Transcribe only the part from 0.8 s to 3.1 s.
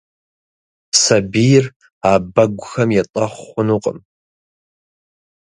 Сабийр а бэгухэм